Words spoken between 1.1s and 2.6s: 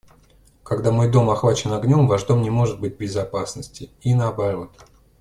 дом охвачен огнем, ваш дом не